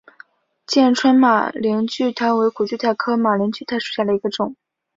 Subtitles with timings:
[0.65, 4.55] 剑川马铃苣苔为苦苣苔科马铃苣苔属下的一个种。